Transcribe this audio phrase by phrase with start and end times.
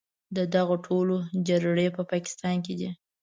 [0.35, 1.15] د دغو ټولو
[1.47, 2.89] جرړې په پاکستان کې دي.